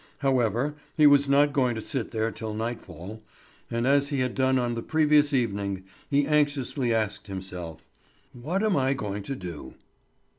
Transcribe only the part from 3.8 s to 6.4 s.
as he had done on the previous evening, he